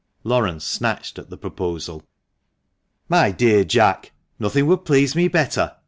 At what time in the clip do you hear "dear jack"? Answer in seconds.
3.29-4.13